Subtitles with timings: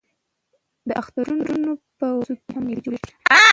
[0.87, 3.13] د اخترونو په ورځو کښي هم مېلې جوړېږي.